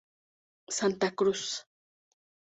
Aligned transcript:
Santa 0.77 1.09
Cruz. 1.19 1.43